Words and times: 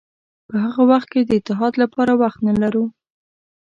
په 0.47 0.55
هغه 0.63 0.81
وخت 0.91 1.07
کې 1.13 1.21
د 1.23 1.29
اتحاد 1.39 1.73
لپاره 1.83 2.13
وخت 2.21 2.39
نه 2.47 2.53
لرو. 2.61 2.85